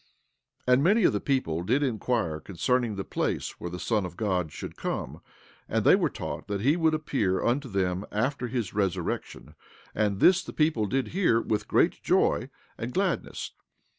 [0.67, 4.17] 16:20 And many of the people did inquire concerning the place where the Son of
[4.17, 5.21] God should come;
[5.69, 9.53] and they were taught that he would appear unto them after his resurrection;
[9.93, 13.51] and this the people did hear with great joy and gladness.